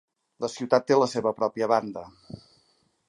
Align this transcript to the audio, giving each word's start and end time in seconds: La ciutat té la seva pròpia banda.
La 0.45 0.47
ciutat 0.53 0.87
té 0.91 0.97
la 0.99 1.09
seva 1.13 1.33
pròpia 1.41 1.69
banda. 1.73 2.07